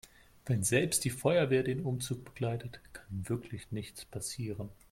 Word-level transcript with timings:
Wenn 0.47 0.63
selbst 0.63 1.05
die 1.05 1.11
Feuerwehr 1.11 1.61
den 1.61 1.83
Umzug 1.85 2.25
begleitet, 2.25 2.81
kann 2.91 3.29
wirklich 3.29 3.71
nichts 3.71 4.03
passieren. 4.03 4.69